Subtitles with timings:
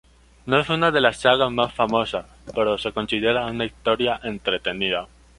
[0.47, 5.07] No es una de las sagas más famosas, pero se considera una historia entretenida.